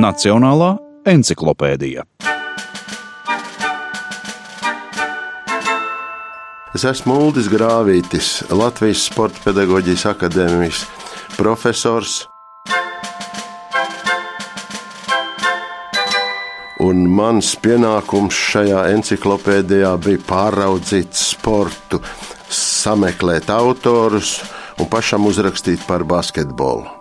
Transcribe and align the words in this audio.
Nacionālā 0.00 0.70
encyklopēdija. 1.10 2.06
Es 6.72 6.86
esmu 6.88 7.16
Uldis 7.26 7.50
Grāvītis, 7.52 8.30
Latvijas 8.54 9.02
Sporta 9.10 9.42
pedagoģijas 9.44 10.06
akadēmijas 10.14 10.84
profesors. 11.34 12.22
Un 16.80 17.02
mans 17.18 17.50
pienākums 17.60 18.38
šajā 18.54 18.86
encyklopēdijā 18.94 19.90
bija 20.06 20.22
pāraudzīt 20.30 21.12
sportu, 21.18 22.00
sameklēt 22.48 23.52
autorus 23.52 24.38
un 24.80 24.88
pašam 24.88 25.28
uzrakstīt 25.28 25.84
par 25.90 26.06
basketbolu. 26.08 26.99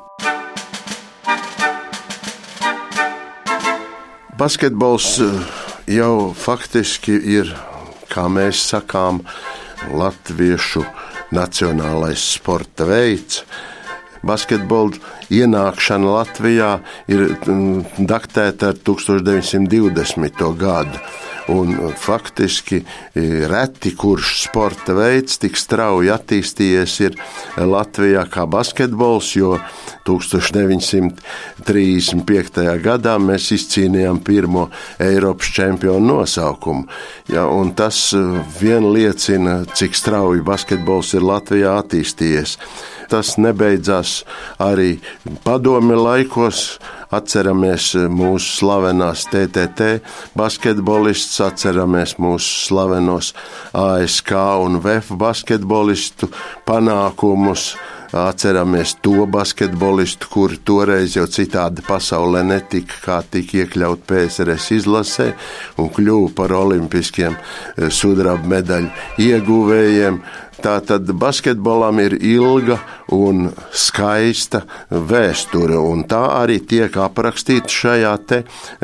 Basketbols 4.39 5.17
eh, 5.19 5.39
jau 5.99 6.31
faktiski 6.31 7.17
ir, 7.27 7.49
kā 8.07 8.23
mēs 8.31 8.61
sakām, 8.69 9.19
latviešu 9.91 10.85
nacionālais 11.35 12.23
sporta 12.37 12.87
veids. 12.87 13.41
Basketbola 14.23 14.95
ienākšana 15.31 16.13
Latvijā 16.15 16.69
ir 17.11 17.25
mm, 17.35 18.07
daktēta 18.07 18.71
ar 18.71 18.79
1920. 18.79 20.47
gadu. 20.63 21.03
Un 21.49 21.73
faktiski 21.97 22.77
e, 22.77 22.85
reti 23.49 23.89
kurš 23.97 24.45
sporta 24.45 24.93
veids 24.93 25.41
tik 25.41 25.57
strauji 25.57 26.11
attīstījies 26.13 26.93
ir 27.07 27.15
Latvijā 27.57 28.21
kā 28.29 28.45
basketbols, 28.49 29.35
jo 29.39 29.59
1935. 30.05 32.81
gadā 32.83 33.17
mēs 33.21 33.51
izcīnījām 33.57 34.19
pirmo 34.25 34.69
Eiropas 35.01 35.47
čempionu 35.57 36.05
nosaukumu. 36.19 36.83
Ja, 37.33 37.43
tas 37.75 38.13
e, 38.13 38.17
vien 38.61 38.93
liecina, 38.93 39.65
cik 39.73 39.95
strauji 39.97 40.41
basketbols 40.45 41.13
ir 41.17 41.23
Latvijā 41.25 41.71
attīstījies. 41.81 42.57
Tas 43.09 43.35
nebeidzās 43.41 44.23
arī 44.61 44.99
padomi 45.43 45.97
laikos. 45.97 46.79
Atceramies 47.09 47.95
mūsu 48.13 48.59
slavenās 48.59 49.23
TTT 49.31 49.87
basketbolistus, 50.37 51.39
atceramies 51.41 52.19
mūsu 52.21 52.67
slavenos 52.67 53.31
ASK 53.73 54.35
un 54.61 54.77
VF 54.83 55.15
basketbolistu 55.17 56.29
panākumus. 56.69 57.71
Atceramies 58.13 58.95
to 59.01 59.25
basketbolistu, 59.29 60.27
kuri 60.33 60.57
toreiz 60.65 61.13
jau 61.13 61.27
citādi 61.29 61.83
pasaulē 61.85 62.41
netika, 62.41 62.95
kā 63.03 63.17
tika 63.21 63.59
iekļaut 63.61 64.01
PSRS 64.09 64.71
izlasē 64.79 65.27
un 65.77 65.91
kļuva 65.93 66.31
par 66.37 66.53
olimpiskiem 66.57 67.37
sudraba 67.93 68.49
medaļu 68.55 68.89
ieguvējiem. 69.25 70.17
Tātad 70.59 71.07
basketbolam 71.15 72.01
ir 72.03 72.17
ilga 72.19 72.79
un 73.15 73.47
skaista 73.71 74.61
vēsture, 74.89 75.77
un 75.79 76.03
tā 76.09 76.21
arī 76.41 76.59
tiek 76.59 76.97
aprakstīta 76.99 77.71
šajā 77.71 78.13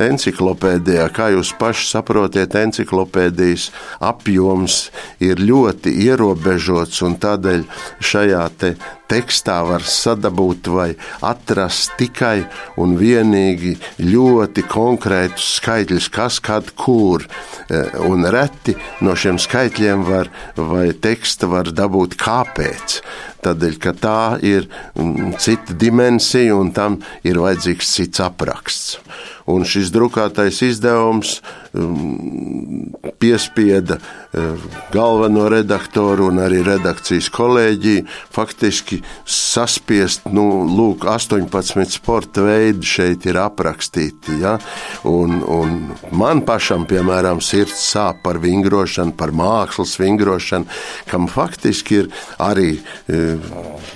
encyklopēdijā. 0.08 1.10
Kā 1.16 1.30
jūs 1.36 1.52
paši 1.60 1.90
saprotiet, 1.92 2.56
encyklopēdijas 2.56 3.70
apjoms 4.00 4.80
ir 5.20 5.44
ļoti 5.44 5.94
ierobežots, 6.08 7.04
un 7.06 7.20
tādēļ 7.20 7.68
šajā 8.00 8.46
tekstā 9.12 9.60
var 9.68 9.86
sadabūt 9.86 10.70
vai 10.74 10.90
atrast 11.26 11.96
tikai 12.00 12.46
un 12.82 12.96
vienīgi 13.00 13.76
ļoti 14.02 14.66
konkrētus 14.72 15.56
skaitļus, 15.60 16.10
kas, 16.14 16.40
kad, 16.44 16.72
kur. 16.80 17.26
E, 17.70 17.82
un 18.06 18.28
reti 18.32 18.76
no 19.06 19.16
šiem 19.18 19.40
skaitļiem 19.42 20.06
var, 20.08 20.32
vai 20.56 20.90
teksta 20.94 21.50
var 21.52 21.72
dabūt 21.76 22.18
kāpēc. 22.22 23.00
Tādēļ, 23.46 23.78
ka 23.82 23.94
tā 24.02 24.20
ir 24.46 24.68
mm, 24.98 25.36
cita 25.42 25.78
dimensija 25.78 26.56
un 26.58 26.74
tam 26.76 27.00
ir 27.28 27.42
vajadzīgs 27.44 27.96
cits 27.98 28.24
apraksts. 28.26 29.00
Un 29.46 29.62
šis 29.62 29.92
drukātais 29.94 30.58
izdevums 30.66 31.36
um, 31.78 32.90
piespieda 33.22 34.00
uh, 34.00 34.64
galveno 34.94 35.44
redaktoru 35.54 36.32
un 36.32 36.42
arī 36.42 36.64
redakcijas 36.66 37.28
kolēģiju 37.30 38.08
faktiski 38.34 39.04
saspiest, 39.30 40.26
nu, 40.34 40.66
lūk, 40.66 41.06
18 41.06 41.94
sporta 41.94 42.42
veidi 42.48 42.90
šeit 42.90 43.28
ir 43.30 43.38
aprakstīti. 43.44 44.40
Ja? 44.42 44.56
Un, 45.06 45.38
un 45.46 45.78
man 46.10 46.42
pašam, 46.48 46.88
piemēram, 46.90 47.44
sirds 47.46 47.78
sāp 47.92 48.24
par 48.26 48.42
vingrošanu, 48.42 49.14
par 49.14 49.30
mākslas 49.30 49.94
vingrošanu, 50.02 50.66
kam 51.12 51.30
faktiski 51.30 52.02
ir 52.02 52.10
arī 52.42 52.72
uh, 52.80 53.35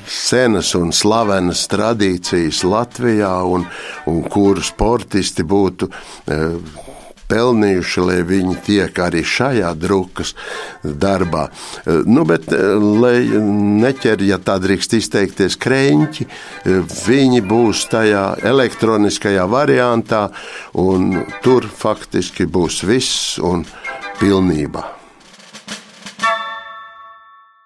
senas 0.10 0.74
un 0.78 0.94
slavenas 0.96 1.66
tradīcijas 1.72 2.64
Latvijā, 2.68 3.34
un, 3.46 3.66
un 4.10 4.22
kuru 4.30 4.64
sportisti 4.66 5.46
būtu 5.48 5.90
e, 5.90 6.38
pelnījuši, 7.30 8.04
lai 8.08 8.18
viņi 8.26 8.58
tiek 8.66 9.02
arī 9.06 9.22
šajā 9.26 9.72
drukas 9.78 10.34
darbā. 10.84 11.48
E, 11.50 12.00
nu, 12.10 12.26
bet, 12.30 12.50
e, 12.54 12.62
lai 12.76 13.18
neķer, 13.86 14.26
ja 14.28 14.42
tā 14.42 14.60
drīkst 14.62 14.98
izteikties, 15.00 15.58
krēņķi, 15.62 16.30
viņi 17.08 17.44
būs 17.50 17.88
tajā 17.94 18.28
elektroniskajā 18.54 19.50
variantā, 19.50 20.28
un 20.74 21.26
tur 21.46 21.70
faktiski 21.70 22.50
būs 22.50 22.84
viss 22.90 23.36
un 23.40 23.68
pilnībā. 24.20 24.99